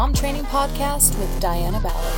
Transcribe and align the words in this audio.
Mom 0.00 0.14
Training 0.14 0.44
Podcast 0.44 1.18
with 1.18 1.40
Diana 1.42 1.78
Ballard. 1.78 2.14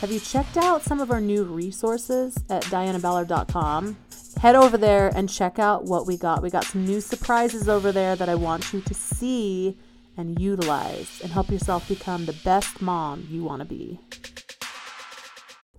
Have 0.00 0.12
you 0.12 0.20
checked 0.20 0.58
out 0.58 0.82
some 0.82 1.00
of 1.00 1.10
our 1.10 1.22
new 1.22 1.44
resources 1.44 2.36
at 2.50 2.64
dianaballard.com? 2.64 3.96
Head 4.42 4.56
over 4.56 4.76
there 4.76 5.10
and 5.16 5.26
check 5.26 5.58
out 5.58 5.84
what 5.84 6.06
we 6.06 6.18
got. 6.18 6.42
We 6.42 6.50
got 6.50 6.64
some 6.64 6.84
new 6.84 7.00
surprises 7.00 7.66
over 7.66 7.92
there 7.92 8.14
that 8.14 8.28
I 8.28 8.34
want 8.34 8.74
you 8.74 8.82
to 8.82 8.92
see 8.92 9.78
and 10.18 10.38
utilize 10.38 11.22
and 11.22 11.32
help 11.32 11.48
yourself 11.48 11.88
become 11.88 12.26
the 12.26 12.38
best 12.44 12.82
mom 12.82 13.26
you 13.30 13.42
want 13.42 13.60
to 13.60 13.64
be. 13.64 14.00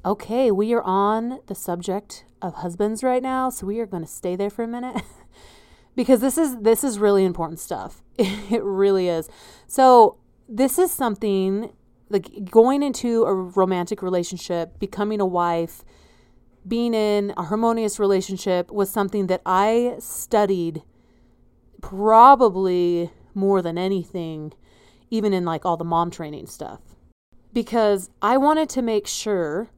Okay, 0.04 0.50
we 0.50 0.74
are 0.74 0.82
on 0.82 1.42
the 1.46 1.54
subject 1.54 2.26
of 2.42 2.56
husbands 2.56 3.04
right 3.04 3.22
now, 3.22 3.52
so 3.52 3.68
we 3.68 3.80
are 3.80 3.86
going 3.86 4.04
to 4.04 4.10
stay 4.10 4.36
there 4.36 4.50
for 4.50 4.64
a 4.64 4.68
minute 4.68 5.04
because 5.98 6.22
this 6.22 6.38
is 6.38 6.56
this 6.60 6.86
is 6.86 7.00
really 7.00 7.26
important 7.26 7.60
stuff. 7.60 8.02
It 8.50 8.64
really 8.64 9.10
is. 9.10 9.28
So, 9.68 10.18
this 10.48 10.80
is 10.80 10.94
something 10.94 11.74
like 12.10 12.50
going 12.50 12.82
into 12.84 13.24
a 13.26 13.34
romantic 13.34 14.02
relationship, 14.02 14.80
becoming 14.80 15.20
a 15.20 15.26
wife, 15.26 15.84
being 16.66 16.94
in 16.94 17.34
a 17.36 17.44
harmonious 17.44 18.00
relationship 18.00 18.72
was 18.72 18.90
something 18.90 19.28
that 19.28 19.42
I 19.46 19.96
studied 20.00 20.84
probably 21.82 23.12
more 23.34 23.62
than 23.62 23.78
anything, 23.78 24.54
even 25.10 25.34
in 25.34 25.44
like 25.44 25.66
all 25.66 25.76
the 25.76 25.84
mom 25.84 26.12
training 26.12 26.48
stuff. 26.48 26.80
Because 27.52 28.10
I 28.22 28.38
wanted 28.38 28.70
to 28.70 28.82
make 28.82 29.08
sure 29.08 29.70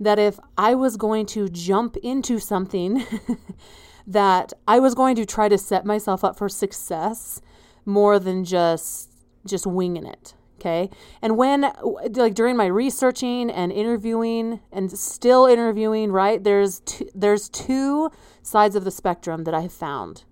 that 0.00 0.18
if 0.18 0.38
I 0.56 0.74
was 0.74 0.96
going 0.96 1.26
to 1.26 1.48
jump 1.48 1.96
into 1.98 2.38
something, 2.38 3.04
that 4.06 4.52
I 4.68 4.78
was 4.78 4.94
going 4.94 5.16
to 5.16 5.26
try 5.26 5.48
to 5.48 5.58
set 5.58 5.84
myself 5.84 6.24
up 6.24 6.36
for 6.36 6.48
success 6.48 7.40
more 7.84 8.18
than 8.18 8.44
just 8.44 9.10
just 9.46 9.66
winging 9.66 10.06
it 10.06 10.34
okay? 10.64 10.88
And 11.20 11.36
when 11.36 11.70
like 12.12 12.34
during 12.34 12.56
my 12.56 12.66
researching 12.66 13.50
and 13.50 13.70
interviewing 13.70 14.60
and 14.72 14.90
still 14.90 15.46
interviewing 15.46 16.10
right 16.10 16.42
there's 16.42 16.80
two, 16.80 17.08
there's 17.14 17.48
two 17.48 18.10
sides 18.42 18.74
of 18.74 18.84
the 18.84 18.90
spectrum 18.90 19.44
that 19.44 19.54
i 19.54 19.60
have 19.60 19.72
found 19.72 20.24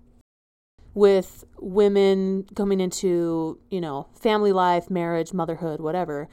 with 0.93 1.43
women 1.59 2.45
coming 2.55 2.79
into 2.79 3.59
you 3.69 3.81
know 3.81 4.07
family 4.19 4.51
life 4.51 4.89
marriage 4.89 5.33
motherhood 5.33 5.79
whatever. 5.79 6.27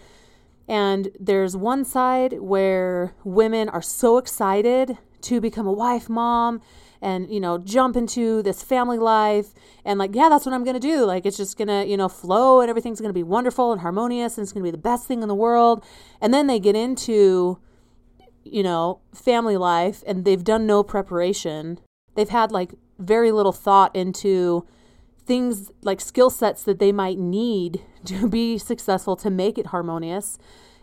And 0.69 1.09
there's 1.19 1.57
one 1.57 1.85
side 1.85 2.35
where 2.41 3.13
women 3.25 3.69
are 3.69 3.83
so 3.83 4.19
excited 4.19 4.97
to 5.23 5.41
become 5.41 5.67
a 5.67 5.73
wife 5.73 6.09
mom 6.09 6.61
and 7.03 7.31
you 7.31 7.41
know 7.41 7.59
jump 7.59 7.97
into 7.97 8.43
this 8.43 8.63
family 8.63 8.99
life 8.99 9.55
and 9.85 9.99
like 9.99 10.15
yeah 10.15 10.29
that's 10.29 10.45
what 10.45 10.55
i'm 10.55 10.65
gonna 10.65 10.81
do. 10.81 11.05
Like 11.05 11.27
it's 11.27 11.37
just 11.37 11.57
gonna 11.57 11.85
you 11.85 11.97
know 11.97 12.09
flow 12.09 12.61
and 12.61 12.69
everything's 12.69 13.01
gonna 13.01 13.13
be 13.13 13.23
wonderful 13.23 13.73
and 13.73 13.81
harmonious 13.81 14.37
and 14.37 14.45
it's 14.45 14.53
gonna 14.53 14.65
be 14.65 14.71
the 14.71 14.79
best 14.79 15.07
thing 15.07 15.23
in 15.23 15.29
the 15.29 15.35
world. 15.35 15.85
And 16.21 16.33
then 16.33 16.47
they 16.47 16.59
get 16.59 16.77
into 16.77 17.59
you 18.45 18.63
know 18.63 19.01
family 19.15 19.57
life 19.57 20.03
and 20.07 20.25
they've 20.25 20.45
done 20.45 20.67
no 20.67 20.83
preparation. 20.83 21.79
They've 22.15 22.29
had 22.29 22.53
like 22.53 22.75
very 22.99 23.33
little 23.33 23.53
thought 23.53 23.95
into 23.97 24.67
things 25.25 25.71
like 25.83 26.01
skill 26.01 26.29
sets 26.29 26.65
that 26.65 26.79
they 26.79 26.93
might 26.93 27.19
need 27.19 27.81
to 28.05 28.29
be 28.29 28.59
successful 28.59 29.17
to 29.17 29.31
make 29.31 29.59
it 29.59 29.67
harmonious 29.67 30.39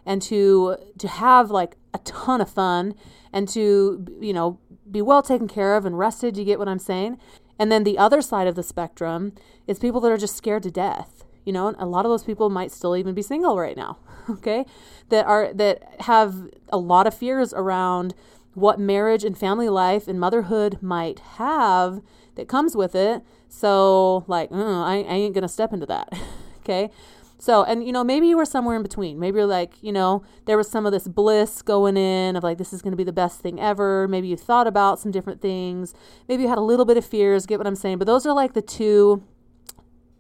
and 0.06 0.22
to 0.22 0.78
to 0.98 1.08
have 1.08 1.52
like 1.52 1.76
a 1.94 2.00
ton 2.00 2.42
of 2.42 2.50
fun 2.50 2.95
and 3.34 3.48
to 3.50 4.06
you 4.20 4.34
know 4.34 4.60
be 4.90 5.02
well 5.02 5.22
taken 5.22 5.48
care 5.48 5.76
of 5.76 5.86
and 5.86 5.98
rested. 5.98 6.38
You 6.38 6.46
get 6.46 6.60
what 6.60 6.68
I'm 6.68 6.80
saying? 6.80 7.18
And 7.60 7.72
then 7.72 7.84
the 7.84 7.98
other 7.98 8.22
side 8.22 8.48
of 8.48 8.56
the 8.56 8.64
spectrum 8.64 9.34
is 9.66 9.80
people 9.80 10.02
that 10.02 10.12
are 10.12 10.18
just 10.18 10.36
scared 10.36 10.64
to 10.64 10.72
death. 10.72 11.24
You 11.46 11.54
know, 11.54 11.74
a 11.78 11.86
lot 11.86 12.06
of 12.06 12.10
those 12.10 12.23
people 12.23 12.50
might 12.50 12.72
still 12.72 12.95
even 12.95 13.16
be 13.16 13.22
single 13.22 13.58
right 13.58 13.78
now. 13.78 13.98
Okay, 14.30 14.66
that 15.08 15.26
are 15.26 15.54
that 15.54 16.02
have 16.02 16.50
a 16.67 16.78
lot 16.78 17.08
of 17.08 17.14
fears 17.14 17.54
around 17.54 18.14
what 18.56 18.78
marriage 18.78 19.23
and 19.23 19.38
family 19.38 19.70
life 19.70 20.06
and 20.06 20.20
motherhood 20.20 20.80
might 20.82 21.20
have 21.38 22.02
that 22.36 22.50
comes 22.50 22.76
with 22.76 22.94
it. 22.94 23.23
So, 23.48 24.26
like, 24.28 24.52
uh, 24.52 24.84
I, 24.84 24.95
I 25.08 25.14
ain't 25.14 25.34
gonna 25.34 25.48
step 25.48 25.72
into 25.72 25.86
that. 25.86 26.11
okay, 26.60 26.92
so, 27.39 27.64
and 27.64 27.86
you 27.86 27.92
know, 27.92 28.03
maybe 28.03 28.27
you 28.27 28.36
were 28.36 28.45
somewhere 28.45 28.75
in 28.75 28.81
between. 28.81 29.20
Maybe 29.20 29.37
you're 29.37 29.45
like, 29.45 29.73
you 29.81 29.92
know, 29.92 30.23
there 30.45 30.58
was 30.58 30.70
some 30.70 30.86
of 30.86 30.92
this 30.92 31.08
bliss 31.08 31.61
going 31.61 31.95
in 31.95 32.36
of 32.36 32.43
like, 32.43 32.58
this 32.58 32.73
is 32.73 32.81
going 32.81 32.92
to 32.92 32.98
be 32.98 33.03
the 33.03 33.14
best 33.14 33.42
thing 33.42 33.59
ever. 33.59 34.08
Maybe 34.08 34.27
you 34.27 34.36
thought 34.37 34.65
about 34.65 34.99
some 34.99 35.11
different 35.11 35.39
things. 35.39 35.93
Maybe 36.27 36.43
you 36.43 36.49
had 36.49 36.58
a 36.58 36.61
little 36.61 36.86
bit 36.86 36.98
of 36.98 37.05
fears, 37.05 37.45
get 37.45 37.59
what 37.59 37.67
I'm 37.67 37.75
saying? 37.75 37.99
But 37.99 38.08
those 38.08 38.25
are 38.25 38.33
like 38.33 38.53
the 38.53 38.61
two 38.61 39.23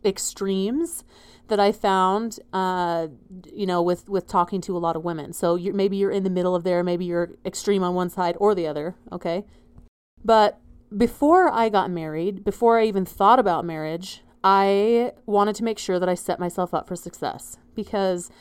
extremes 0.05 1.03
that 1.47 1.59
I 1.59 1.71
found, 1.71 2.39
uh, 2.53 3.07
you 3.51 3.65
know, 3.65 3.81
with, 3.81 4.07
with 4.07 4.27
talking 4.27 4.61
to 4.61 4.77
a 4.77 4.79
lot 4.79 4.95
of 4.95 5.03
women. 5.03 5.33
So 5.33 5.55
you're, 5.55 5.73
maybe 5.73 5.97
you're 5.97 6.11
in 6.11 6.23
the 6.23 6.29
middle 6.29 6.55
of 6.55 6.63
there. 6.63 6.83
Maybe 6.83 7.05
you're 7.05 7.31
extreme 7.45 7.83
on 7.83 7.95
one 7.95 8.09
side 8.09 8.35
or 8.39 8.53
the 8.53 8.67
other. 8.67 8.95
Okay. 9.11 9.45
But 10.23 10.59
before 10.95 11.51
I 11.51 11.69
got 11.69 11.89
married, 11.89 12.43
before 12.43 12.79
I 12.79 12.85
even 12.85 13.05
thought 13.05 13.39
about 13.39 13.65
marriage, 13.65 14.21
I 14.49 15.11
wanted 15.25 15.55
to 15.55 15.65
make 15.65 15.77
sure 15.77 15.99
that 15.99 16.07
I 16.07 16.13
set 16.13 16.39
myself 16.39 16.73
up 16.73 16.87
for 16.87 16.95
success 16.95 17.57
because 17.75 18.31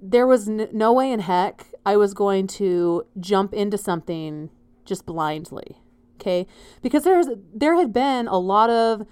there 0.00 0.26
was 0.26 0.48
n- 0.48 0.70
no 0.72 0.94
way 0.94 1.12
in 1.12 1.20
heck 1.20 1.66
I 1.84 1.98
was 1.98 2.14
going 2.14 2.46
to 2.46 3.04
jump 3.20 3.52
into 3.52 3.76
something 3.76 4.48
just 4.86 5.04
blindly. 5.04 5.76
Okay? 6.18 6.46
Because 6.80 7.04
there's 7.04 7.26
there 7.54 7.76
had 7.76 7.92
been 7.92 8.28
a 8.28 8.38
lot 8.38 8.70
of 8.70 9.06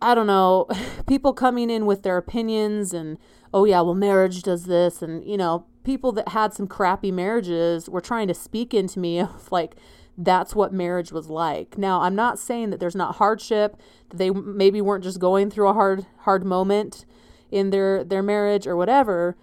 I 0.00 0.16
don't 0.16 0.26
know, 0.26 0.66
people 1.06 1.32
coming 1.32 1.70
in 1.70 1.86
with 1.86 2.02
their 2.02 2.16
opinions 2.16 2.92
and 2.92 3.18
oh 3.54 3.64
yeah, 3.64 3.82
well 3.82 3.94
marriage 3.94 4.42
does 4.42 4.64
this 4.64 5.00
and 5.00 5.24
you 5.24 5.36
know, 5.36 5.64
people 5.84 6.10
that 6.10 6.30
had 6.30 6.54
some 6.54 6.66
crappy 6.66 7.12
marriages 7.12 7.88
were 7.88 8.00
trying 8.00 8.26
to 8.26 8.34
speak 8.34 8.74
into 8.74 8.98
me 8.98 9.20
of 9.20 9.52
like 9.52 9.76
that's 10.16 10.54
what 10.54 10.72
marriage 10.72 11.10
was 11.12 11.28
like. 11.28 11.78
Now, 11.78 12.02
I'm 12.02 12.14
not 12.14 12.38
saying 12.38 12.70
that 12.70 12.80
there's 12.80 12.94
not 12.94 13.16
hardship, 13.16 13.76
that 14.10 14.18
they 14.18 14.30
maybe 14.30 14.80
weren't 14.80 15.04
just 15.04 15.18
going 15.18 15.50
through 15.50 15.68
a 15.68 15.72
hard 15.72 16.06
hard 16.20 16.44
moment 16.44 17.04
in 17.50 17.70
their 17.70 18.04
their 18.04 18.22
marriage 18.22 18.66
or 18.66 18.76
whatever, 18.76 19.36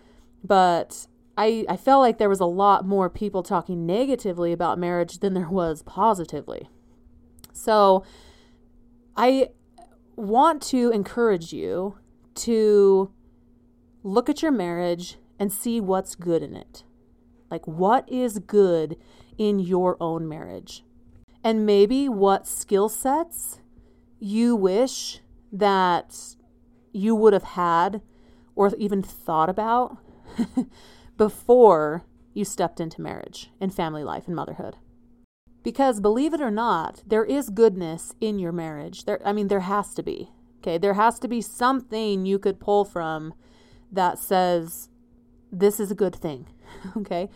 but 0.43 1.07
I 1.37 1.65
I 1.67 1.77
felt 1.77 2.01
like 2.01 2.17
there 2.17 2.29
was 2.29 2.39
a 2.39 2.45
lot 2.45 2.85
more 2.85 3.09
people 3.09 3.43
talking 3.43 3.85
negatively 3.85 4.51
about 4.51 4.77
marriage 4.77 5.19
than 5.19 5.33
there 5.33 5.49
was 5.49 5.81
positively. 5.83 6.69
So, 7.51 8.03
I 9.17 9.49
want 10.15 10.61
to 10.63 10.91
encourage 10.91 11.51
you 11.51 11.97
to 12.35 13.11
look 14.03 14.29
at 14.29 14.41
your 14.41 14.51
marriage 14.51 15.17
and 15.39 15.51
see 15.51 15.81
what's 15.81 16.15
good 16.15 16.43
in 16.43 16.55
it. 16.55 16.83
Like, 17.49 17.67
what 17.67 18.07
is 18.09 18.39
good 18.39 18.97
in 19.39 19.57
your 19.57 19.97
own 19.99 20.27
marriage. 20.27 20.83
And 21.43 21.65
maybe 21.65 22.07
what 22.07 22.45
skill 22.45 22.89
sets 22.89 23.61
you 24.19 24.55
wish 24.55 25.21
that 25.51 26.35
you 26.91 27.15
would 27.15 27.33
have 27.33 27.43
had 27.43 28.01
or 28.55 28.71
even 28.77 29.01
thought 29.01 29.49
about 29.49 29.97
before 31.17 32.03
you 32.33 32.43
stepped 32.43 32.81
into 32.81 33.01
marriage 33.01 33.49
and 33.61 33.73
family 33.73 34.03
life 34.03 34.27
and 34.27 34.35
motherhood. 34.35 34.75
Because 35.63 36.01
believe 36.01 36.33
it 36.33 36.41
or 36.41 36.51
not, 36.51 37.01
there 37.07 37.25
is 37.25 37.49
goodness 37.49 38.13
in 38.19 38.39
your 38.39 38.51
marriage. 38.51 39.05
There 39.05 39.21
I 39.25 39.31
mean 39.31 39.47
there 39.47 39.61
has 39.61 39.93
to 39.95 40.03
be. 40.03 40.29
Okay? 40.59 40.77
There 40.77 40.95
has 40.95 41.19
to 41.19 41.29
be 41.29 41.41
something 41.41 42.25
you 42.25 42.39
could 42.39 42.59
pull 42.59 42.83
from 42.83 43.33
that 43.91 44.19
says 44.19 44.89
this 45.51 45.79
is 45.79 45.91
a 45.91 45.95
good 45.95 46.15
thing. 46.15 46.47
okay? 46.97 47.29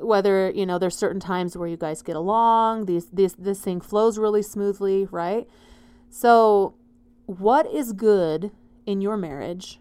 whether 0.00 0.50
you 0.50 0.66
know 0.66 0.78
there's 0.78 0.96
certain 0.96 1.20
times 1.20 1.56
where 1.56 1.68
you 1.68 1.76
guys 1.76 2.02
get 2.02 2.16
along 2.16 2.86
these 2.86 3.06
this 3.06 3.34
this 3.34 3.60
thing 3.60 3.80
flows 3.80 4.18
really 4.18 4.42
smoothly 4.42 5.06
right? 5.10 5.46
So 6.10 6.74
what 7.26 7.70
is 7.72 7.92
good 7.92 8.50
in 8.86 9.00
your 9.00 9.16
marriage 9.16 9.80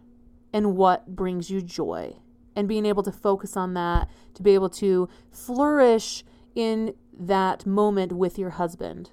and 0.52 0.75
what 0.75 1.16
brings 1.16 1.50
you 1.50 1.62
joy? 1.62 2.16
And 2.56 2.68
being 2.68 2.86
able 2.86 3.04
to 3.04 3.12
focus 3.12 3.58
on 3.58 3.74
that 3.74 4.10
to 4.36 4.44
be 4.44 4.54
able 4.54 4.70
to 4.70 5.10
flourish 5.31 6.24
in 6.54 6.94
that 7.18 7.66
moment 7.66 8.14
with 8.14 8.38
your 8.38 8.52
husband. 8.52 9.10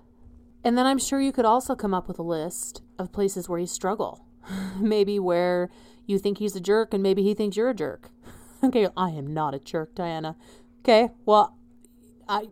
And 0.62 0.76
then 0.76 0.86
i'm 0.86 0.98
sure 0.98 1.20
you 1.20 1.32
could 1.32 1.46
also 1.46 1.74
come 1.74 1.94
up 1.94 2.06
with 2.06 2.18
a 2.18 2.22
list 2.22 2.82
of 2.98 3.12
places 3.12 3.48
where 3.48 3.58
you 3.58 3.66
struggle. 3.66 4.26
Maybe 4.78 5.18
where 5.18 5.70
you 6.06 6.18
think 6.18 6.38
he's 6.38 6.56
a 6.56 6.60
jerk 6.60 6.92
and 6.92 7.02
maybe 7.02 7.22
he 7.22 7.34
thinks 7.34 7.56
you're 7.56 7.70
a 7.70 7.74
jerk 7.74 8.10
okay 8.62 8.88
i 8.96 9.10
am 9.10 9.32
not 9.32 9.54
a 9.54 9.58
jerk 9.58 9.94
diana 9.94 10.36
Okay, 10.80 11.10
well, 11.26 11.56
I, 12.28 12.48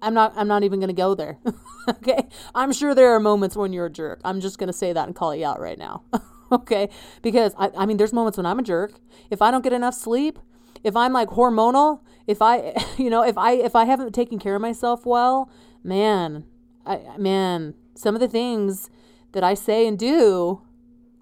I'm 0.00 0.14
not. 0.14 0.32
I'm 0.36 0.48
not 0.48 0.62
even 0.62 0.78
going 0.78 0.88
to 0.88 0.94
go 0.94 1.14
there. 1.14 1.38
okay, 1.88 2.28
I'm 2.54 2.72
sure 2.72 2.94
there 2.94 3.14
are 3.14 3.20
moments 3.20 3.56
when 3.56 3.72
you're 3.72 3.86
a 3.86 3.90
jerk. 3.90 4.20
I'm 4.24 4.40
just 4.40 4.58
going 4.58 4.68
to 4.68 4.72
say 4.72 4.92
that 4.92 5.06
and 5.06 5.14
call 5.14 5.34
you 5.34 5.44
out 5.44 5.60
right 5.60 5.78
now. 5.78 6.02
okay, 6.52 6.88
because 7.20 7.54
I, 7.58 7.70
I 7.76 7.86
mean, 7.86 7.96
there's 7.96 8.12
moments 8.12 8.36
when 8.36 8.46
I'm 8.46 8.58
a 8.58 8.62
jerk. 8.62 8.92
If 9.28 9.42
I 9.42 9.50
don't 9.50 9.62
get 9.62 9.72
enough 9.72 9.94
sleep, 9.94 10.38
if 10.84 10.94
I'm 10.94 11.12
like 11.12 11.30
hormonal, 11.30 12.00
if 12.26 12.40
I, 12.40 12.74
you 12.96 13.10
know, 13.10 13.24
if 13.24 13.36
I 13.36 13.52
if 13.52 13.74
I 13.74 13.84
haven't 13.84 14.12
taken 14.14 14.38
care 14.38 14.54
of 14.54 14.62
myself 14.62 15.04
well, 15.04 15.50
man, 15.82 16.44
I 16.86 17.00
man, 17.18 17.74
some 17.94 18.14
of 18.14 18.20
the 18.20 18.28
things 18.28 18.88
that 19.32 19.42
I 19.42 19.54
say 19.54 19.86
and 19.86 19.98
do 19.98 20.62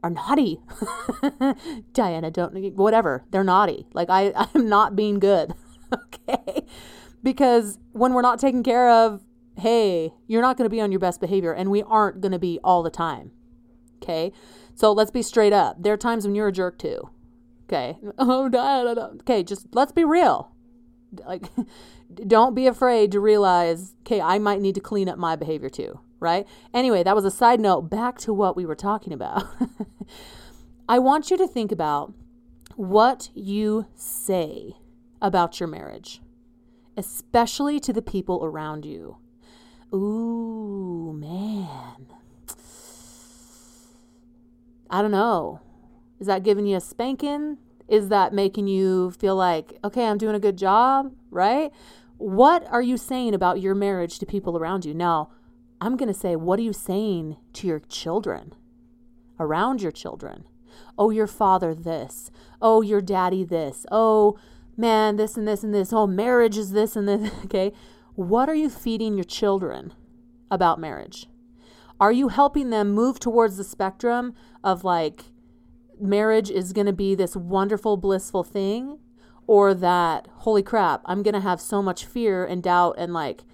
are 0.06 0.10
naughty. 0.10 0.60
Diana, 1.92 2.30
don't, 2.30 2.74
whatever, 2.74 3.24
they're 3.30 3.44
naughty. 3.44 3.86
Like 3.92 4.08
I, 4.08 4.32
I'm 4.54 4.68
not 4.68 4.96
being 4.96 5.18
good. 5.18 5.54
okay. 5.92 6.64
Because 7.22 7.78
when 7.92 8.14
we're 8.14 8.22
not 8.22 8.38
taken 8.38 8.62
care 8.62 8.88
of, 8.88 9.22
hey, 9.58 10.12
you're 10.26 10.42
not 10.42 10.56
going 10.56 10.66
to 10.66 10.70
be 10.70 10.80
on 10.80 10.92
your 10.92 11.00
best 11.00 11.20
behavior 11.20 11.52
and 11.52 11.70
we 11.70 11.82
aren't 11.82 12.20
going 12.20 12.32
to 12.32 12.38
be 12.38 12.60
all 12.62 12.82
the 12.82 12.90
time. 12.90 13.32
Okay. 14.02 14.32
So 14.74 14.92
let's 14.92 15.10
be 15.10 15.22
straight 15.22 15.52
up. 15.52 15.82
There 15.82 15.92
are 15.92 15.98
times 15.98 16.24
when 16.24 16.34
you're 16.34 16.48
a 16.48 16.52
jerk 16.52 16.78
too. 16.78 17.10
Okay. 17.64 17.98
Oh, 18.18 18.48
Diana, 18.48 19.10
okay. 19.20 19.42
Just 19.42 19.66
let's 19.72 19.92
be 19.92 20.04
real. 20.04 20.52
Like, 21.26 21.44
don't 22.14 22.54
be 22.54 22.66
afraid 22.66 23.12
to 23.12 23.20
realize, 23.20 23.94
okay, 24.00 24.20
I 24.20 24.38
might 24.38 24.60
need 24.60 24.74
to 24.76 24.80
clean 24.80 25.08
up 25.08 25.18
my 25.18 25.36
behavior 25.36 25.68
too. 25.68 26.00
Right. 26.18 26.46
Anyway, 26.72 27.02
that 27.02 27.14
was 27.14 27.26
a 27.26 27.30
side 27.30 27.60
note. 27.60 27.90
Back 27.90 28.18
to 28.20 28.32
what 28.32 28.56
we 28.56 28.64
were 28.64 28.74
talking 28.74 29.12
about. 29.12 29.44
I 30.88 30.98
want 30.98 31.30
you 31.30 31.36
to 31.36 31.46
think 31.46 31.70
about 31.70 32.14
what 32.74 33.30
you 33.34 33.86
say 33.94 34.76
about 35.20 35.60
your 35.60 35.68
marriage, 35.68 36.22
especially 36.96 37.80
to 37.80 37.92
the 37.92 38.02
people 38.02 38.44
around 38.44 38.84
you. 38.86 39.18
Ooh, 39.92 41.12
man. 41.18 42.06
I 44.88 45.02
don't 45.02 45.10
know. 45.10 45.60
Is 46.20 46.26
that 46.26 46.42
giving 46.42 46.66
you 46.66 46.76
a 46.76 46.80
spanking? 46.80 47.58
Is 47.88 48.08
that 48.08 48.32
making 48.32 48.66
you 48.66 49.10
feel 49.12 49.36
like, 49.36 49.78
okay, 49.84 50.06
I'm 50.06 50.18
doing 50.18 50.34
a 50.34 50.40
good 50.40 50.56
job, 50.56 51.12
right? 51.36 51.70
What 52.18 52.66
are 52.70 52.82
you 52.82 52.96
saying 52.96 53.34
about 53.34 53.60
your 53.60 53.74
marriage 53.74 54.18
to 54.18 54.26
people 54.26 54.56
around 54.56 54.84
you? 54.84 54.94
Now, 54.94 55.30
I'm 55.80 55.96
going 55.96 56.08
to 56.08 56.18
say, 56.18 56.34
what 56.34 56.58
are 56.58 56.62
you 56.62 56.72
saying 56.72 57.36
to 57.52 57.66
your 57.66 57.80
children, 57.80 58.54
around 59.38 59.82
your 59.82 59.92
children? 59.92 60.44
Oh, 60.98 61.10
your 61.10 61.26
father, 61.26 61.74
this. 61.74 62.30
Oh, 62.60 62.80
your 62.80 63.02
daddy, 63.02 63.44
this. 63.44 63.84
Oh, 63.92 64.38
man, 64.76 65.16
this 65.16 65.36
and 65.36 65.46
this 65.46 65.62
and 65.62 65.74
this. 65.74 65.92
Oh, 65.92 66.06
marriage 66.06 66.56
is 66.56 66.72
this 66.72 66.96
and 66.96 67.08
this. 67.08 67.30
Okay. 67.44 67.72
What 68.14 68.48
are 68.48 68.54
you 68.54 68.70
feeding 68.70 69.14
your 69.14 69.24
children 69.24 69.92
about 70.50 70.80
marriage? 70.80 71.26
Are 72.00 72.12
you 72.12 72.28
helping 72.28 72.70
them 72.70 72.92
move 72.92 73.20
towards 73.20 73.58
the 73.58 73.64
spectrum 73.64 74.34
of 74.64 74.84
like 74.84 75.24
marriage 76.00 76.50
is 76.50 76.72
going 76.72 76.86
to 76.86 76.94
be 76.94 77.14
this 77.14 77.36
wonderful, 77.36 77.98
blissful 77.98 78.42
thing? 78.42 78.98
Or 79.46 79.74
that, 79.74 80.28
holy 80.38 80.62
crap, 80.62 81.02
I'm 81.04 81.22
going 81.22 81.34
to 81.34 81.40
have 81.40 81.60
so 81.60 81.82
much 81.82 82.04
fear 82.04 82.44
and 82.44 82.62
doubt 82.62 82.96
and 82.98 83.12
like 83.12 83.44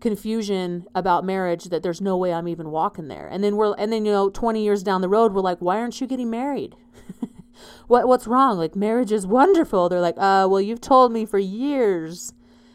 confusion 0.00 0.86
about 0.94 1.24
marriage 1.24 1.64
that 1.64 1.82
there's 1.82 2.00
no 2.00 2.16
way 2.16 2.32
I'm 2.32 2.48
even 2.48 2.70
walking 2.70 3.08
there. 3.08 3.28
And 3.28 3.44
then 3.44 3.56
we're, 3.56 3.74
and 3.76 3.92
then, 3.92 4.04
you 4.04 4.12
know, 4.12 4.30
20 4.30 4.62
years 4.62 4.82
down 4.82 5.00
the 5.00 5.08
road, 5.08 5.32
we're 5.32 5.40
like, 5.40 5.58
why 5.58 5.78
aren't 5.78 6.00
you 6.00 6.06
getting 6.06 6.30
married? 6.30 6.74
what, 7.86 8.08
what's 8.08 8.26
wrong? 8.26 8.58
Like, 8.58 8.74
marriage 8.74 9.12
is 9.12 9.26
wonderful. 9.26 9.88
They're 9.88 10.00
like, 10.00 10.16
uh, 10.18 10.46
well, 10.50 10.60
you've 10.60 10.80
told 10.80 11.12
me 11.12 11.24
for 11.24 11.38
years 11.38 12.32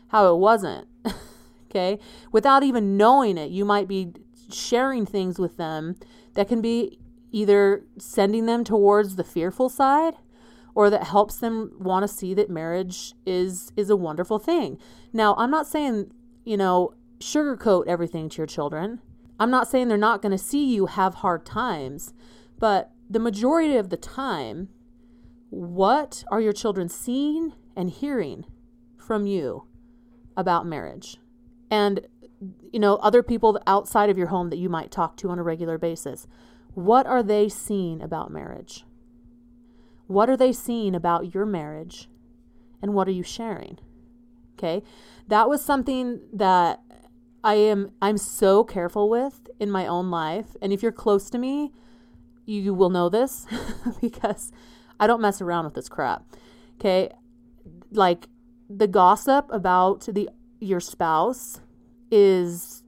how 0.10 0.34
it 0.34 0.38
wasn't. 0.38 0.88
okay. 1.70 2.00
Without 2.32 2.64
even 2.64 2.98
knowing 2.98 3.38
it, 3.38 3.52
you 3.52 3.66
might 3.66 3.88
be 3.88 4.14
sharing 4.52 5.06
things 5.06 5.40
with 5.40 5.58
them 5.58 5.96
that 6.36 6.48
can 6.48 6.62
be 6.62 7.00
either 7.32 7.84
sending 7.98 8.46
them 8.46 8.64
towards 8.64 9.16
the 9.16 9.24
fearful 9.24 9.68
side 9.68 10.14
or 10.75 10.89
that 10.89 11.06
helps 11.06 11.38
them 11.38 11.72
want 11.80 12.04
to 12.04 12.07
see 12.07 12.33
that 12.33 12.50
marriage 12.50 13.13
is 13.25 13.72
is 13.75 13.89
a 13.89 13.95
wonderful 13.95 14.38
thing. 14.38 14.77
Now, 15.13 15.33
I'm 15.38 15.50
not 15.50 15.66
saying, 15.66 16.12
you 16.44 16.57
know, 16.57 16.94
sugarcoat 17.19 17.88
everything 17.88 18.30
to 18.30 18.38
your 18.38 18.48
children. 18.48 19.01
I'm 19.39 19.50
not 19.50 19.68
saying 19.68 19.88
they're 19.88 19.98
not 19.98 20.22
going 20.22 20.31
to 20.31 20.38
see 20.38 20.74
you 20.74 20.86
have 20.86 21.16
hard 21.16 21.45
times, 21.45 22.13
but 22.60 22.92
the 23.10 23.19
majority 23.19 23.77
of 23.77 23.89
the 23.89 23.98
time, 23.98 24.69
what 25.50 26.24
are 26.30 26.42
your 26.42 26.54
children 26.54 26.89
seeing 26.89 27.54
and 27.75 27.89
hearing 27.89 28.45
from 28.98 29.25
you 29.25 29.68
about 30.38 30.66
marriage? 30.66 31.18
And 31.71 32.07
you 32.71 32.80
know, 32.80 32.95
other 32.98 33.24
people 33.24 33.60
outside 33.66 34.10
of 34.10 34.18
your 34.18 34.28
home 34.28 34.50
that 34.50 34.57
you 34.57 34.69
might 34.69 34.92
talk 34.92 35.16
to 35.18 35.30
on 35.30 35.39
a 35.39 35.44
regular 35.44 35.78
basis. 35.78 36.28
What 36.74 37.07
are 37.07 37.24
they 37.24 37.48
seeing 37.48 38.01
about 38.01 38.31
marriage? 38.31 38.83
What 40.07 40.30
are 40.30 40.38
they 40.38 40.52
seeing 40.52 40.96
about 40.96 41.34
your 41.34 41.46
marriage? 41.46 42.10
And 42.81 42.94
what 42.94 43.07
are 43.07 43.12
you 43.12 43.24
sharing? 43.24 43.80
Okay? 44.57 44.84
That 45.28 45.50
was 45.50 45.63
something 45.63 46.22
that 46.34 46.81
I 47.44 47.56
am 47.56 47.92
I'm 48.02 48.18
so 48.18 48.63
careful 48.63 49.10
with 49.10 49.50
in 49.60 49.69
my 49.72 49.88
own 49.88 50.10
life. 50.10 50.56
And 50.62 50.72
if 50.74 50.81
you're 50.81 50.92
close 50.92 51.30
to 51.31 51.38
me, 51.38 51.72
you 52.46 52.74
will 52.74 52.90
know 52.90 53.10
this 53.10 53.48
because 54.02 54.52
I 55.00 55.07
don't 55.07 55.22
mess 55.22 55.42
around 55.42 55.66
with 55.66 55.74
this 55.74 55.90
crap. 55.90 56.24
Okay? 56.80 57.10
Like 57.92 58.28
the 58.69 58.88
gossip 58.88 59.48
about 59.52 60.02
the 60.02 60.30
your 60.60 60.80
spouse 60.80 61.60
is 62.12 62.84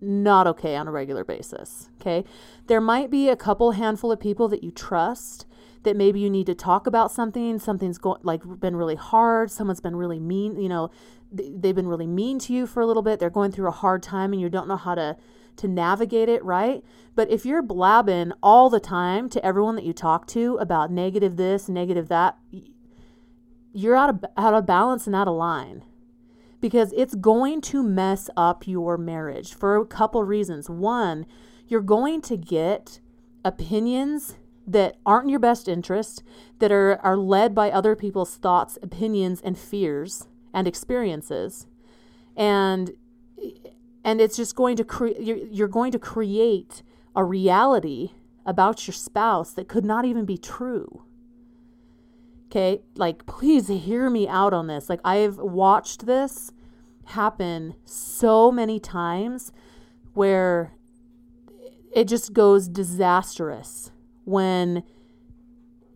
not 0.00 0.46
okay 0.46 0.76
on 0.76 0.88
a 0.88 0.90
regular 0.90 1.24
basis. 1.24 1.90
Okay. 2.00 2.24
There 2.66 2.80
might 2.80 3.10
be 3.10 3.28
a 3.28 3.36
couple 3.36 3.72
handful 3.72 4.10
of 4.10 4.20
people 4.20 4.48
that 4.48 4.64
you 4.64 4.70
trust 4.70 5.46
that 5.82 5.96
maybe 5.96 6.20
you 6.20 6.30
need 6.30 6.46
to 6.46 6.54
talk 6.54 6.86
about 6.86 7.10
something. 7.10 7.58
Something's 7.58 7.98
going 7.98 8.20
like 8.22 8.42
been 8.60 8.76
really 8.76 8.96
hard. 8.96 9.50
Someone's 9.50 9.80
been 9.80 9.96
really 9.96 10.20
mean, 10.20 10.60
you 10.60 10.68
know, 10.68 10.90
they've 11.32 11.74
been 11.74 11.88
really 11.88 12.06
mean 12.06 12.38
to 12.40 12.52
you 12.52 12.66
for 12.66 12.80
a 12.80 12.86
little 12.86 13.02
bit. 13.02 13.18
They're 13.18 13.30
going 13.30 13.52
through 13.52 13.68
a 13.68 13.72
hard 13.72 14.02
time 14.02 14.32
and 14.32 14.40
you 14.40 14.48
don't 14.48 14.68
know 14.68 14.76
how 14.76 14.94
to 14.94 15.16
to 15.56 15.68
navigate 15.68 16.28
it, 16.28 16.42
right? 16.44 16.82
But 17.14 17.30
if 17.30 17.44
you're 17.44 17.62
blabbing 17.62 18.32
all 18.42 18.70
the 18.70 18.80
time 18.80 19.28
to 19.30 19.44
everyone 19.44 19.76
that 19.76 19.84
you 19.84 19.92
talk 19.92 20.26
to 20.28 20.56
about 20.56 20.90
negative 20.90 21.36
this, 21.36 21.68
negative 21.68 22.08
that, 22.08 22.38
you're 23.72 23.96
out 23.96 24.10
of 24.10 24.24
out 24.36 24.54
of 24.54 24.66
balance 24.66 25.06
and 25.06 25.14
out 25.14 25.28
of 25.28 25.36
line 25.36 25.84
because 26.60 26.92
it's 26.96 27.14
going 27.14 27.60
to 27.62 27.82
mess 27.82 28.28
up 28.36 28.66
your 28.66 28.98
marriage 28.98 29.54
for 29.54 29.76
a 29.76 29.86
couple 29.86 30.22
reasons. 30.24 30.68
One, 30.68 31.26
you're 31.66 31.80
going 31.80 32.20
to 32.22 32.36
get 32.36 33.00
opinions 33.44 34.36
that 34.72 34.96
aren't 35.04 35.24
in 35.24 35.30
your 35.30 35.40
best 35.40 35.68
interest, 35.68 36.22
that 36.60 36.70
are, 36.70 36.98
are 37.02 37.16
led 37.16 37.54
by 37.54 37.70
other 37.70 37.96
people's 37.96 38.36
thoughts, 38.36 38.78
opinions, 38.82 39.40
and 39.42 39.58
fears 39.58 40.28
and 40.54 40.66
experiences. 40.68 41.66
And 42.36 42.92
and 44.02 44.20
it's 44.20 44.36
just 44.36 44.56
going 44.56 44.76
to 44.76 44.84
create 44.84 45.20
you're, 45.20 45.36
you're 45.36 45.68
going 45.68 45.92
to 45.92 45.98
create 45.98 46.82
a 47.14 47.24
reality 47.24 48.12
about 48.46 48.86
your 48.86 48.94
spouse 48.94 49.52
that 49.52 49.68
could 49.68 49.84
not 49.84 50.04
even 50.04 50.24
be 50.24 50.38
true. 50.38 51.02
Okay, 52.46 52.82
like 52.96 53.26
please 53.26 53.68
hear 53.68 54.08
me 54.08 54.26
out 54.26 54.52
on 54.52 54.66
this. 54.68 54.88
Like 54.88 55.00
I've 55.04 55.38
watched 55.38 56.06
this 56.06 56.52
happen 57.06 57.74
so 57.84 58.52
many 58.52 58.78
times 58.78 59.52
where 60.14 60.72
it 61.92 62.04
just 62.04 62.32
goes 62.32 62.68
disastrous 62.68 63.90
when 64.24 64.82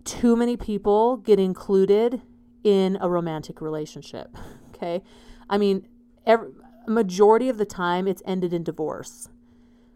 too 0.05 0.37
many 0.37 0.57
people 0.57 1.17
get 1.17 1.39
included 1.39 2.23
in 2.63 2.99
a 3.01 3.09
romantic 3.09 3.61
relationship. 3.61 4.37
Okay? 4.75 5.05
I 5.49 5.57
mean, 5.57 5.87
every, 6.27 6.51
majority 6.89 7.49
of 7.49 7.59
the 7.59 7.65
time 7.65 8.09
it's 8.09 8.25
ended 8.27 8.53
in 8.53 8.65
divorce. 8.65 9.29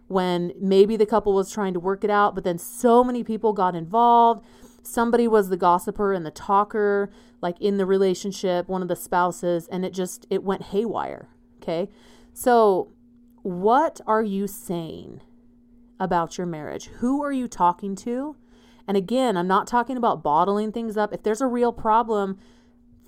When 0.07 0.53
maybe 0.59 0.97
the 0.97 1.05
couple 1.05 1.35
was 1.35 1.51
trying 1.51 1.75
to 1.75 1.81
work 1.81 2.05
it 2.05 2.11
out, 2.11 2.37
but 2.37 2.45
then 2.45 2.59
so 2.59 3.03
many 3.03 3.25
people 3.25 3.53
got 3.53 3.75
involved 3.75 4.47
somebody 4.89 5.29
was 5.29 5.49
the 5.49 5.57
gossiper 5.57 6.13
and 6.13 6.25
the 6.25 6.31
talker 6.31 7.11
like 7.41 7.61
in 7.61 7.77
the 7.77 7.87
relationship 7.87 8.69
one 8.69 8.83
of 8.83 8.89
the 8.89 8.97
spouses 8.97 9.69
and 9.69 9.85
it 9.85 9.93
just 9.93 10.27
it 10.31 10.43
went 10.43 10.63
haywire 10.63 11.29
okay 11.61 11.89
so 12.33 12.91
what 13.43 14.01
are 14.07 14.23
you 14.23 14.47
saying 14.47 15.21
about 16.01 16.39
your 16.39 16.47
marriage 16.47 16.87
who 16.99 17.23
are 17.23 17.33
you 17.33 17.49
talking 17.49 17.95
to 17.95 18.37
and 18.87 18.97
again 18.97 19.37
i'm 19.37 19.49
not 19.49 19.67
talking 19.67 19.97
about 19.97 20.23
bottling 20.23 20.73
things 20.73 20.97
up 20.97 21.13
if 21.13 21.23
there's 21.23 21.41
a 21.41 21.47
real 21.47 21.73
problem 21.73 22.39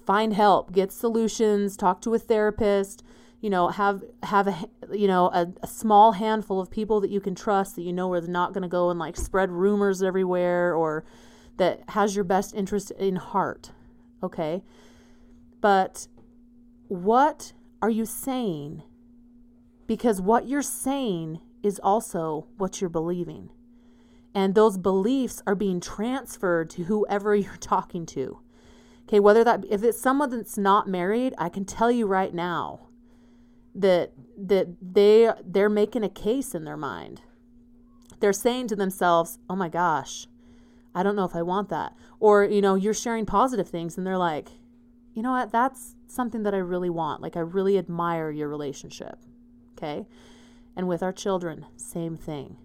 find 0.04 0.32
help 0.32 0.73
get 0.73 0.90
solutions 0.90 1.76
talk 1.76 2.00
to 2.00 2.14
a 2.14 2.18
therapist 2.18 3.02
you 3.40 3.49
know 3.49 3.68
have 3.68 4.02
have 4.25 4.49
a 4.49 4.68
you 4.92 5.06
know 5.06 5.26
a, 5.28 5.47
a 5.62 5.66
small 5.66 6.12
handful 6.12 6.61
of 6.61 6.70
people 6.70 7.00
that 7.00 7.11
you 7.11 7.20
can 7.20 7.35
trust 7.35 7.76
that 7.76 7.82
you 7.82 7.92
know 7.92 8.12
are 8.12 8.20
not 8.23 8.52
going 8.52 8.62
to 8.62 8.68
go 8.68 8.90
and 8.90 8.99
like 8.99 9.16
spread 9.16 9.50
rumors 9.50 10.02
everywhere 10.02 10.75
or 10.75 11.04
that 11.61 11.82
has 11.90 12.16
your 12.16 12.25
best 12.25 12.54
interest 12.54 12.90
in 12.92 13.16
heart. 13.16 13.70
Okay? 14.23 14.62
But 15.61 16.09
what 16.88 17.52
are 17.82 17.90
you 17.90 18.06
saying? 18.06 18.82
Because 19.87 20.23
what 20.23 20.49
you're 20.49 20.62
saying 20.62 21.38
is 21.62 21.81
also 21.83 22.47
what 22.57 22.81
you're 22.81 22.90
believing. 22.90 23.50
And 24.35 24.55
those 24.55 24.79
beliefs 24.79 25.43
are 25.47 25.55
being 25.55 25.81
transferred 25.81 26.71
to 26.71 26.85
whoever 26.85 27.35
you're 27.37 27.57
talking 27.57 28.07
to. 28.07 28.40
Okay, 29.09 29.21
whether 29.21 29.43
that 29.43 29.64
if 29.69 29.83
it's 29.83 30.00
someone 30.00 30.31
that's 30.31 30.57
not 30.57 30.88
married, 30.88 31.35
I 31.37 31.49
can 31.49 31.64
tell 31.64 31.90
you 31.90 32.07
right 32.07 32.33
now 32.33 32.88
that 33.75 34.12
that 34.37 34.69
they 34.81 35.31
they're 35.45 35.69
making 35.69 36.05
a 36.05 36.09
case 36.09 36.55
in 36.55 36.64
their 36.64 36.76
mind 36.76 37.23
they're 38.21 38.33
saying 38.33 38.69
to 38.69 38.76
themselves, 38.76 39.38
oh 39.49 39.57
my 39.57 39.69
gosh, 39.69 40.26
I 40.95 41.02
don't 41.02 41.17
know 41.17 41.25
if 41.25 41.35
I 41.35 41.43
want 41.43 41.69
that. 41.71 41.95
Or, 42.21 42.45
you 42.45 42.61
know, 42.61 42.75
you're 42.75 42.95
sharing 42.95 43.26
positive 43.26 43.69
things 43.69 43.97
and 43.97 44.07
they're 44.07 44.19
like, 44.19 44.50
you 45.14 45.23
know 45.23 45.33
what, 45.33 45.50
that's 45.50 45.97
something 46.07 46.43
that 46.45 46.55
I 46.55 46.59
really 46.59 46.90
want. 46.90 47.23
Like, 47.23 47.37
I 47.37 47.40
really 47.40 47.79
admire 47.79 48.31
your 48.31 48.49
relationship. 48.49 49.19
Okay. 49.73 50.07
And 50.77 50.89
with 50.89 51.03
our 51.03 51.12
children, 51.12 51.67
same 51.77 52.17
thing. 52.17 52.57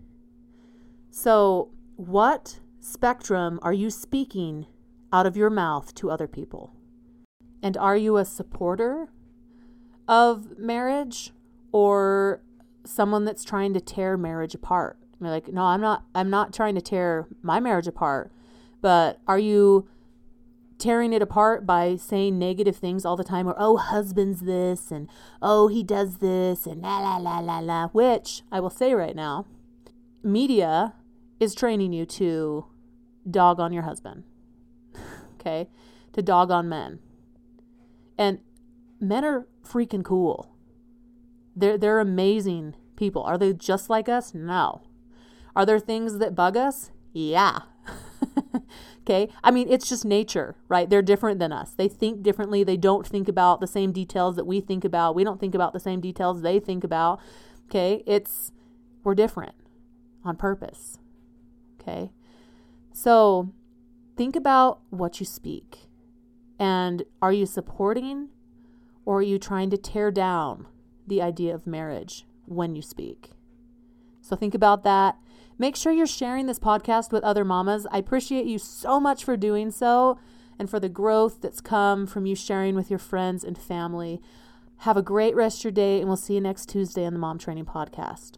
So, 1.10 1.72
what 1.96 2.60
spectrum 2.80 3.60
are 3.62 3.74
you 3.74 3.90
speaking 3.90 4.68
out 5.12 5.26
of 5.26 5.38
your 5.38 5.50
mouth 5.50 5.94
to 5.96 6.12
other 6.12 6.28
people? 6.28 6.74
And 7.64 7.78
are 7.78 7.98
you 7.98 8.18
a 8.18 8.26
supporter 8.26 9.10
of 10.08 10.58
marriage 10.58 11.32
or 11.72 12.42
someone 12.86 13.26
that's 13.26 13.44
trying 13.44 13.74
to 13.74 13.82
tear 13.82 14.18
marriage 14.18 14.54
apart? 14.54 15.00
You're 15.20 15.30
like, 15.30 15.48
no, 15.48 15.64
I'm 15.64 15.82
not 15.82 16.04
I'm 16.14 16.30
not 16.30 16.54
trying 16.54 16.76
to 16.76 16.82
tear 16.82 17.28
my 17.42 17.60
marriage 17.60 17.88
apart, 17.88 18.32
but 18.82 19.20
are 19.28 19.40
you 19.40 19.88
tearing 20.78 21.14
it 21.14 21.22
apart 21.22 21.66
by 21.66 21.96
saying 21.96 22.38
negative 22.38 22.76
things 22.76 23.06
all 23.06 23.16
the 23.16 23.24
time 23.24 23.48
or 23.48 23.56
oh 23.58 23.78
husband's 23.78 24.42
this 24.42 24.92
and 24.92 25.10
oh 25.42 25.68
he 25.70 25.84
does 25.84 26.18
this 26.18 26.68
and 26.68 26.82
la 26.82 27.00
la 27.00 27.18
la 27.18 27.40
la 27.40 27.60
la 27.60 27.88
which 27.88 28.42
I 28.52 28.60
will 28.60 28.70
say 28.70 28.94
right 28.94 29.16
now 29.16 29.46
media 30.22 30.94
is 31.40 31.56
training 31.56 31.94
you 31.94 32.06
to 32.06 32.66
dog 33.30 33.60
on 33.60 33.72
your 33.72 33.84
husband 33.84 34.24
okay? 35.46 35.70
To 36.14 36.22
dog 36.22 36.52
on 36.52 36.70
men. 36.70 37.00
And 38.18 38.40
men 39.00 39.26
are 39.26 39.48
freaking 39.64 40.04
cool. 40.04 40.52
They're 41.56 41.78
they're 41.78 42.00
amazing 42.00 42.76
people. 42.96 43.24
Are 43.24 43.38
they 43.38 43.54
just 43.54 43.90
like 43.90 44.10
us? 44.10 44.34
No. 44.34 44.82
Are 45.56 45.66
there 45.66 45.80
things 45.80 46.18
that 46.20 46.36
bug 46.36 46.58
us? 46.58 46.92
Yeah 47.14 47.62
Okay. 49.02 49.30
I 49.44 49.52
mean, 49.52 49.68
it's 49.70 49.88
just 49.88 50.04
nature, 50.04 50.56
right? 50.68 50.90
They're 50.90 51.04
different 51.04 51.38
than 51.38 51.52
us. 51.52 51.74
They 51.74 51.88
think 51.88 52.24
differently. 52.24 52.64
They 52.64 52.76
don't 52.76 53.06
think 53.06 53.28
about 53.28 53.60
the 53.60 53.68
same 53.68 53.92
details 53.92 54.36
that 54.36 54.46
we 54.46 54.62
think 54.62 54.84
about. 54.84 55.14
We 55.14 55.24
don't 55.24 55.40
think 55.40 55.54
about 55.54 55.74
the 55.74 55.80
same 55.80 56.02
details 56.02 56.42
they 56.42 56.60
think 56.60 56.84
about. 56.84 57.20
Okay. 57.70 58.02
It's, 58.08 58.52
we're 59.04 59.14
different 59.14 59.54
on 60.24 60.38
purpose. 60.38 60.98
Okay. 61.80 62.10
So 62.94 63.52
think 64.18 64.36
about 64.36 64.80
what 64.90 65.20
you 65.20 65.26
speak. 65.26 65.88
And 66.58 67.04
are 67.22 67.34
you 67.34 67.46
supporting 67.46 68.30
or 69.06 69.20
are 69.20 69.22
you 69.22 69.38
trying 69.38 69.70
to 69.70 69.78
tear 69.78 70.10
down 70.10 70.66
the 71.06 71.22
idea 71.22 71.54
of 71.54 71.68
marriage 71.68 72.26
when 72.46 72.76
you 72.76 72.82
speak? 72.82 73.30
So 74.22 74.36
think 74.36 74.56
about 74.56 74.84
that. 74.84 75.18
Make 75.58 75.76
sure 75.76 75.94
you're 75.94 76.06
sharing 76.06 76.48
this 76.48 76.60
podcast 76.60 77.12
with 77.12 77.24
other 77.24 77.46
mamas. 77.46 77.88
I 77.90 77.98
appreciate 77.98 78.46
you 78.46 78.60
so 78.60 79.00
much 79.00 79.24
for 79.24 79.38
doing 79.38 79.72
so 79.72 80.20
and 80.60 80.70
for 80.70 80.80
the 80.80 80.90
growth 80.90 81.42
that's 81.42 81.62
come 81.62 82.08
from 82.08 82.26
you 82.26 82.36
sharing 82.36 82.76
with 82.76 82.90
your 82.90 83.00
friends 83.00 83.44
and 83.44 83.58
family. 83.58 84.22
Have 84.80 84.98
a 84.98 85.02
great 85.02 85.36
rest 85.36 85.60
of 85.60 85.64
your 85.66 85.72
day, 85.72 86.00
and 86.00 86.08
we'll 86.08 86.18
see 86.18 86.34
you 86.34 86.42
next 86.42 86.68
Tuesday 86.68 87.06
on 87.06 87.14
the 87.14 87.20
Mom 87.20 87.38
Training 87.38 87.66
Podcast. 87.66 88.34